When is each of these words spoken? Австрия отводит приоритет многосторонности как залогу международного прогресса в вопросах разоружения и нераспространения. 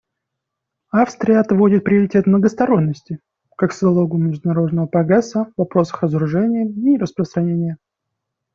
Австрия 0.91 1.41
отводит 1.41 1.83
приоритет 1.83 2.25
многосторонности 2.25 3.19
как 3.55 3.71
залогу 3.71 4.17
международного 4.17 4.87
прогресса 4.87 5.51
в 5.53 5.59
вопросах 5.59 6.01
разоружения 6.01 6.65
и 6.65 6.73
нераспространения. 6.73 7.77